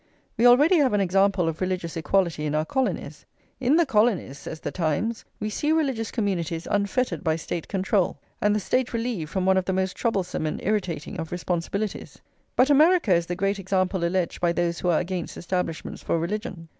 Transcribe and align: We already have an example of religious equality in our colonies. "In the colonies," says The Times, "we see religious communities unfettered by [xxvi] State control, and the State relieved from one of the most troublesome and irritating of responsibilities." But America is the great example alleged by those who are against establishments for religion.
We 0.35 0.47
already 0.47 0.77
have 0.77 0.93
an 0.93 0.99
example 0.99 1.47
of 1.47 1.61
religious 1.61 1.95
equality 1.95 2.47
in 2.47 2.55
our 2.55 2.65
colonies. 2.65 3.23
"In 3.59 3.75
the 3.75 3.85
colonies," 3.85 4.39
says 4.39 4.59
The 4.59 4.71
Times, 4.71 5.23
"we 5.39 5.47
see 5.51 5.71
religious 5.71 6.09
communities 6.09 6.65
unfettered 6.71 7.23
by 7.23 7.35
[xxvi] 7.35 7.39
State 7.41 7.67
control, 7.67 8.19
and 8.41 8.55
the 8.55 8.59
State 8.59 8.93
relieved 8.95 9.29
from 9.29 9.45
one 9.45 9.57
of 9.57 9.65
the 9.65 9.73
most 9.73 9.95
troublesome 9.95 10.47
and 10.47 10.59
irritating 10.63 11.19
of 11.19 11.31
responsibilities." 11.31 12.17
But 12.55 12.71
America 12.71 13.13
is 13.13 13.27
the 13.27 13.35
great 13.35 13.59
example 13.59 14.03
alleged 14.03 14.41
by 14.41 14.53
those 14.53 14.79
who 14.79 14.89
are 14.89 14.99
against 14.99 15.37
establishments 15.37 16.01
for 16.01 16.17
religion. 16.17 16.67